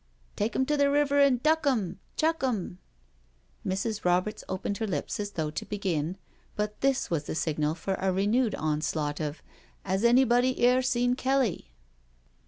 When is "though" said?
5.33-5.51